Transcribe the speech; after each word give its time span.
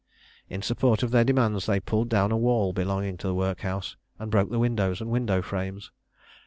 In 0.49 0.63
support 0.63 1.03
of 1.03 1.11
their 1.11 1.23
demands 1.23 1.67
they 1.67 1.79
pulled 1.79 2.09
down 2.09 2.31
a 2.31 2.35
wall 2.35 2.73
belonging 2.73 3.17
to 3.17 3.27
the 3.27 3.35
workhouse, 3.35 3.97
and 4.17 4.31
broke 4.31 4.49
the 4.49 4.57
windows 4.57 4.99
and 4.99 5.11
window 5.11 5.43
frames. 5.43 5.91